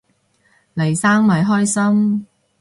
[0.73, 2.25] 黎生咪開心